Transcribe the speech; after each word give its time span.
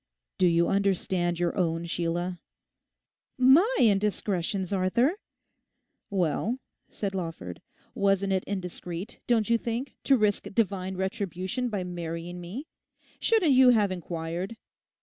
'Do 0.39 0.47
you 0.47 0.67
understand 0.67 1.37
your 1.39 1.55
own, 1.55 1.85
Sheila?' 1.85 2.39
'My 3.37 3.75
indiscretions, 3.79 4.73
Arthur?' 4.73 5.13
'Well,' 6.09 6.57
said 6.89 7.13
Lawford, 7.13 7.61
'wasn't 7.93 8.33
it 8.33 8.43
indiscreet, 8.45 9.19
don't 9.27 9.47
you 9.47 9.59
think, 9.59 9.93
to 10.05 10.17
risk 10.17 10.47
divine 10.55 10.97
retribution 10.97 11.69
by 11.69 11.83
marrying 11.83 12.41
me? 12.41 12.65
Shouldn't 13.19 13.53
you 13.53 13.69
have 13.69 13.91
inquired? 13.91 14.57